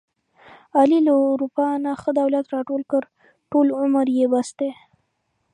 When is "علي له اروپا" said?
0.77-1.67